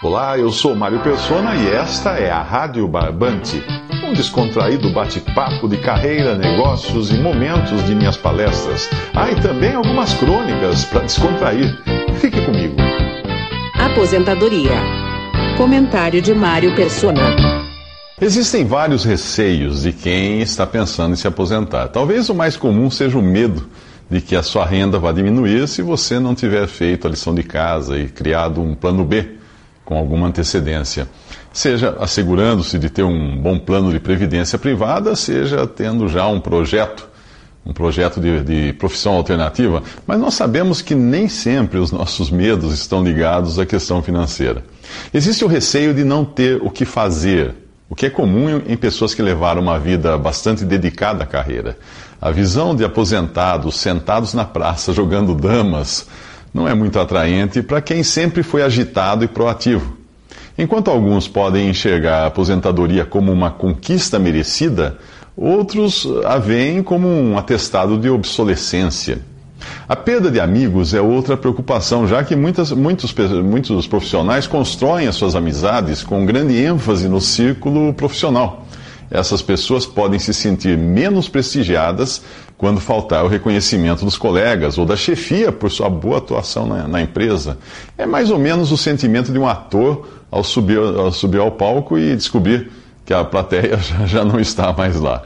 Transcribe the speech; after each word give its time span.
Olá, 0.00 0.38
eu 0.38 0.52
sou 0.52 0.76
Mário 0.76 1.00
Persona 1.00 1.56
e 1.56 1.70
esta 1.70 2.10
é 2.10 2.30
a 2.30 2.40
Rádio 2.40 2.86
Barbante, 2.86 3.60
um 4.04 4.12
descontraído 4.12 4.92
bate-papo 4.92 5.68
de 5.68 5.76
carreira, 5.78 6.38
negócios 6.38 7.10
e 7.10 7.14
momentos 7.14 7.84
de 7.84 7.96
minhas 7.96 8.16
palestras. 8.16 8.88
Ah, 9.12 9.28
e 9.28 9.34
também 9.42 9.74
algumas 9.74 10.14
crônicas 10.14 10.84
para 10.84 11.00
descontrair. 11.00 11.76
Fique 12.20 12.40
comigo. 12.42 12.76
Aposentadoria. 13.74 14.70
Comentário 15.56 16.22
de 16.22 16.32
Mário 16.32 16.76
Persona. 16.76 17.34
Existem 18.20 18.64
vários 18.64 19.02
receios 19.02 19.82
de 19.82 19.92
quem 19.92 20.40
está 20.40 20.64
pensando 20.64 21.14
em 21.14 21.16
se 21.16 21.26
aposentar. 21.26 21.88
Talvez 21.88 22.28
o 22.28 22.34
mais 22.36 22.56
comum 22.56 22.88
seja 22.88 23.18
o 23.18 23.22
medo 23.22 23.68
de 24.08 24.20
que 24.20 24.36
a 24.36 24.44
sua 24.44 24.64
renda 24.64 24.96
vá 24.96 25.10
diminuir 25.10 25.66
se 25.66 25.82
você 25.82 26.20
não 26.20 26.36
tiver 26.36 26.68
feito 26.68 27.08
a 27.08 27.10
lição 27.10 27.34
de 27.34 27.42
casa 27.42 27.98
e 27.98 28.06
criado 28.06 28.62
um 28.62 28.76
plano 28.76 29.04
B 29.04 29.38
com 29.88 29.96
alguma 29.96 30.26
antecedência. 30.26 31.08
Seja 31.50 31.96
assegurando-se 31.98 32.78
de 32.78 32.90
ter 32.90 33.04
um 33.04 33.38
bom 33.38 33.58
plano 33.58 33.90
de 33.90 33.98
previdência 33.98 34.58
privada, 34.58 35.16
seja 35.16 35.66
tendo 35.66 36.06
já 36.08 36.28
um 36.28 36.38
projeto, 36.38 37.08
um 37.64 37.72
projeto 37.72 38.20
de, 38.20 38.42
de 38.42 38.72
profissão 38.74 39.14
alternativa. 39.14 39.82
Mas 40.06 40.20
nós 40.20 40.34
sabemos 40.34 40.82
que 40.82 40.94
nem 40.94 41.26
sempre 41.26 41.78
os 41.78 41.90
nossos 41.90 42.30
medos 42.30 42.74
estão 42.74 43.02
ligados 43.02 43.58
à 43.58 43.64
questão 43.64 44.02
financeira. 44.02 44.62
Existe 45.12 45.42
o 45.42 45.48
receio 45.48 45.94
de 45.94 46.04
não 46.04 46.22
ter 46.22 46.60
o 46.62 46.68
que 46.68 46.84
fazer, 46.84 47.54
o 47.88 47.94
que 47.94 48.04
é 48.04 48.10
comum 48.10 48.60
em 48.66 48.76
pessoas 48.76 49.14
que 49.14 49.22
levaram 49.22 49.62
uma 49.62 49.78
vida 49.78 50.18
bastante 50.18 50.66
dedicada 50.66 51.24
à 51.24 51.26
carreira. 51.26 51.78
A 52.20 52.30
visão 52.30 52.76
de 52.76 52.84
aposentados 52.84 53.80
sentados 53.80 54.34
na 54.34 54.44
praça 54.44 54.92
jogando 54.92 55.34
damas 55.34 56.06
não 56.52 56.68
é 56.68 56.74
muito 56.74 56.98
atraente 56.98 57.62
para 57.62 57.80
quem 57.80 58.02
sempre 58.02 58.42
foi 58.42 58.62
agitado 58.62 59.24
e 59.24 59.28
proativo. 59.28 59.96
Enquanto 60.56 60.90
alguns 60.90 61.28
podem 61.28 61.68
enxergar 61.68 62.24
a 62.24 62.26
aposentadoria 62.26 63.04
como 63.04 63.32
uma 63.32 63.50
conquista 63.50 64.18
merecida, 64.18 64.98
outros 65.36 66.06
a 66.24 66.38
veem 66.38 66.82
como 66.82 67.08
um 67.08 67.38
atestado 67.38 67.96
de 67.96 68.10
obsolescência. 68.10 69.20
A 69.88 69.94
perda 69.94 70.30
de 70.30 70.40
amigos 70.40 70.94
é 70.94 71.00
outra 71.00 71.36
preocupação, 71.36 72.06
já 72.06 72.24
que 72.24 72.34
muitas, 72.34 72.72
muitos, 72.72 73.14
muitos 73.42 73.86
profissionais 73.86 74.46
constroem 74.46 75.06
as 75.06 75.16
suas 75.16 75.34
amizades 75.34 76.02
com 76.02 76.26
grande 76.26 76.56
ênfase 76.56 77.08
no 77.08 77.20
círculo 77.20 77.92
profissional 77.92 78.66
essas 79.10 79.40
pessoas 79.40 79.86
podem 79.86 80.18
se 80.18 80.34
sentir 80.34 80.76
menos 80.76 81.28
prestigiadas 81.28 82.22
quando 82.58 82.80
faltar 82.80 83.24
o 83.24 83.28
reconhecimento 83.28 84.04
dos 84.04 84.18
colegas 84.18 84.76
ou 84.76 84.84
da 84.84 84.96
chefia 84.96 85.52
por 85.52 85.70
sua 85.70 85.88
boa 85.88 86.18
atuação 86.18 86.66
na, 86.66 86.88
na 86.88 87.00
empresa. 87.00 87.56
É 87.96 88.04
mais 88.04 88.32
ou 88.32 88.38
menos 88.38 88.72
o 88.72 88.76
sentimento 88.76 89.32
de 89.32 89.38
um 89.38 89.46
ator 89.46 90.08
ao 90.28 90.42
subir, 90.42 90.78
ao 90.78 91.12
subir 91.12 91.38
ao 91.38 91.52
palco 91.52 91.96
e 91.96 92.16
descobrir 92.16 92.70
que 93.06 93.14
a 93.14 93.24
plateia 93.24 93.78
já, 93.80 94.04
já 94.04 94.24
não 94.24 94.40
está 94.40 94.72
mais 94.72 94.98
lá. 94.98 95.22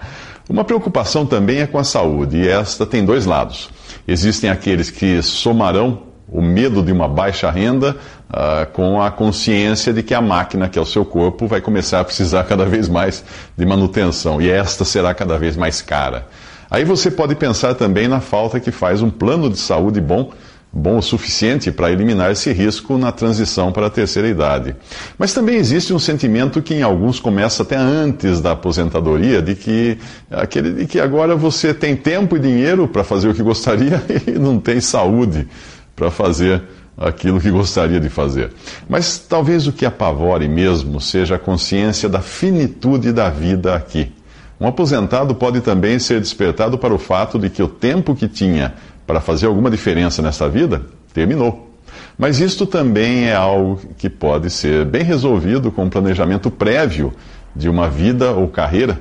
Uma 0.48 0.62
preocupação 0.62 1.24
também 1.24 1.60
é 1.60 1.66
com 1.66 1.78
a 1.78 1.84
saúde, 1.84 2.36
e 2.36 2.48
esta 2.48 2.84
tem 2.84 3.02
dois 3.04 3.24
lados. 3.24 3.70
Existem 4.06 4.50
aqueles 4.50 4.90
que 4.90 5.22
somarão 5.22 6.02
o 6.28 6.42
medo 6.42 6.82
de 6.82 6.92
uma 6.92 7.08
baixa 7.08 7.50
renda 7.50 7.96
uh, 8.28 8.70
com 8.72 9.00
a 9.00 9.10
consciência 9.10 9.92
de 9.92 10.02
que 10.02 10.12
a 10.12 10.20
máquina, 10.20 10.68
que 10.68 10.78
é 10.78 10.82
o 10.82 10.86
seu 10.86 11.04
corpo, 11.04 11.46
vai 11.46 11.60
começar 11.60 12.00
a 12.00 12.04
precisar 12.04 12.44
cada 12.48 12.66
vez 12.66 12.88
mais 12.88 13.24
de 13.56 13.64
manutenção 13.64 14.40
e 14.40 14.50
esta 14.50 14.84
será 14.84 15.14
cada 15.14 15.38
vez 15.38 15.56
mais 15.56 15.80
cara. 15.80 16.26
Aí 16.72 16.86
você 16.86 17.10
pode 17.10 17.34
pensar 17.34 17.74
também 17.74 18.08
na 18.08 18.18
falta 18.18 18.58
que 18.58 18.70
faz 18.70 19.02
um 19.02 19.10
plano 19.10 19.50
de 19.50 19.58
saúde 19.58 20.00
bom, 20.00 20.32
bom 20.72 20.96
o 20.96 21.02
suficiente 21.02 21.70
para 21.70 21.92
eliminar 21.92 22.32
esse 22.32 22.50
risco 22.50 22.96
na 22.96 23.12
transição 23.12 23.70
para 23.70 23.88
a 23.88 23.90
terceira 23.90 24.26
idade. 24.26 24.74
Mas 25.18 25.34
também 25.34 25.56
existe 25.56 25.92
um 25.92 25.98
sentimento 25.98 26.62
que 26.62 26.72
em 26.72 26.80
alguns 26.80 27.20
começa 27.20 27.62
até 27.62 27.76
antes 27.76 28.40
da 28.40 28.52
aposentadoria, 28.52 29.42
de 29.42 29.54
que, 29.54 29.98
aquele, 30.30 30.72
de 30.72 30.86
que 30.86 30.98
agora 30.98 31.36
você 31.36 31.74
tem 31.74 31.94
tempo 31.94 32.38
e 32.38 32.40
dinheiro 32.40 32.88
para 32.88 33.04
fazer 33.04 33.28
o 33.28 33.34
que 33.34 33.42
gostaria 33.42 34.02
e 34.26 34.30
não 34.38 34.58
tem 34.58 34.80
saúde 34.80 35.46
para 35.94 36.10
fazer 36.10 36.62
aquilo 36.96 37.38
que 37.38 37.50
gostaria 37.50 38.00
de 38.00 38.08
fazer. 38.08 38.50
Mas 38.88 39.18
talvez 39.18 39.66
o 39.66 39.72
que 39.74 39.84
apavore 39.84 40.48
mesmo 40.48 41.02
seja 41.02 41.34
a 41.34 41.38
consciência 41.38 42.08
da 42.08 42.22
finitude 42.22 43.12
da 43.12 43.28
vida 43.28 43.74
aqui. 43.74 44.10
Um 44.62 44.68
aposentado 44.68 45.34
pode 45.34 45.60
também 45.60 45.98
ser 45.98 46.20
despertado 46.20 46.78
para 46.78 46.94
o 46.94 46.98
fato 46.98 47.36
de 47.36 47.50
que 47.50 47.60
o 47.60 47.66
tempo 47.66 48.14
que 48.14 48.28
tinha 48.28 48.72
para 49.04 49.20
fazer 49.20 49.46
alguma 49.46 49.68
diferença 49.68 50.22
nessa 50.22 50.48
vida 50.48 50.82
terminou. 51.12 51.68
Mas 52.16 52.38
isto 52.38 52.64
também 52.64 53.24
é 53.24 53.34
algo 53.34 53.80
que 53.98 54.08
pode 54.08 54.50
ser 54.50 54.84
bem 54.84 55.02
resolvido 55.02 55.72
com 55.72 55.86
um 55.86 55.90
planejamento 55.90 56.48
prévio 56.48 57.12
de 57.56 57.68
uma 57.68 57.90
vida 57.90 58.30
ou 58.30 58.46
carreira 58.46 59.00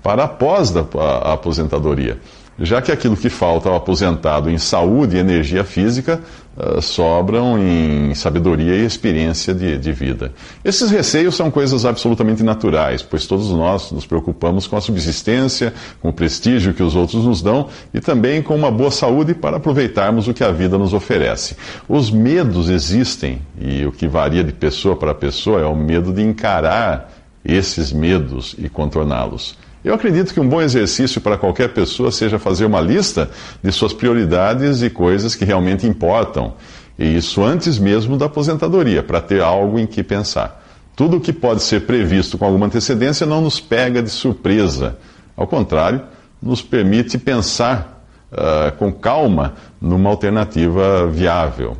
para 0.00 0.22
após 0.22 0.72
a 0.76 1.32
aposentadoria 1.32 2.16
já 2.60 2.82
que 2.82 2.92
aquilo 2.92 3.16
que 3.16 3.30
falta 3.30 3.70
ao 3.70 3.76
aposentado 3.76 4.50
em 4.50 4.58
saúde 4.58 5.16
e 5.16 5.18
energia 5.18 5.64
física 5.64 6.20
uh, 6.56 6.82
sobram 6.82 7.58
em 7.58 8.14
sabedoria 8.14 8.74
e 8.74 8.84
experiência 8.84 9.54
de, 9.54 9.78
de, 9.78 9.92
vida. 9.92 10.30
Esses 10.62 10.90
receios 10.90 11.34
são 11.34 11.50
coisas 11.50 11.86
absolutamente 11.86 12.42
naturais, 12.42 13.02
pois 13.02 13.26
todos 13.26 13.50
nós 13.50 13.90
nos 13.90 14.04
preocupamos 14.04 14.66
com 14.66 14.76
a 14.76 14.80
subsistência, 14.80 15.72
com 16.02 16.10
o 16.10 16.12
prestígio 16.12 16.74
que 16.74 16.82
os 16.82 16.94
outros 16.94 17.24
nos 17.24 17.40
dão 17.40 17.68
e 17.94 18.00
também 18.00 18.42
com 18.42 18.54
uma 18.54 18.70
boa 18.70 18.90
saúde 18.90 19.32
para 19.32 19.56
aproveitarmos 19.56 20.28
o 20.28 20.34
que 20.34 20.44
a 20.44 20.52
vida 20.52 20.76
nos 20.76 20.92
oferece. 20.92 21.56
Os 21.88 22.10
medos 22.10 22.68
existem 22.68 23.40
e 23.58 23.86
o 23.86 23.92
que 23.92 24.06
varia 24.06 24.44
de 24.44 24.52
pessoa 24.52 24.94
para 24.94 25.14
pessoa 25.14 25.62
é 25.62 25.66
o 25.66 25.74
medo 25.74 26.12
de 26.12 26.22
encarar 26.22 27.10
esses 27.42 27.90
medos 27.90 28.54
e 28.58 28.68
contorná-los. 28.68 29.56
Eu 29.82 29.94
acredito 29.94 30.34
que 30.34 30.40
um 30.40 30.48
bom 30.48 30.60
exercício 30.60 31.20
para 31.20 31.38
qualquer 31.38 31.72
pessoa 31.72 32.12
seja 32.12 32.38
fazer 32.38 32.66
uma 32.66 32.80
lista 32.80 33.30
de 33.62 33.72
suas 33.72 33.94
prioridades 33.94 34.82
e 34.82 34.90
coisas 34.90 35.34
que 35.34 35.44
realmente 35.44 35.86
importam. 35.86 36.54
E 36.98 37.16
isso 37.16 37.42
antes 37.42 37.78
mesmo 37.78 38.18
da 38.18 38.26
aposentadoria, 38.26 39.02
para 39.02 39.22
ter 39.22 39.40
algo 39.40 39.78
em 39.78 39.86
que 39.86 40.02
pensar. 40.02 40.62
Tudo 40.94 41.16
o 41.16 41.20
que 41.20 41.32
pode 41.32 41.62
ser 41.62 41.86
previsto 41.86 42.36
com 42.36 42.44
alguma 42.44 42.66
antecedência 42.66 43.26
não 43.26 43.40
nos 43.40 43.58
pega 43.58 44.02
de 44.02 44.10
surpresa. 44.10 44.98
Ao 45.34 45.46
contrário, 45.46 46.02
nos 46.42 46.60
permite 46.60 47.16
pensar 47.16 48.04
uh, 48.30 48.76
com 48.76 48.92
calma 48.92 49.54
numa 49.80 50.10
alternativa 50.10 51.06
viável. 51.06 51.74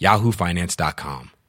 yahoofinance.com. 0.00 1.39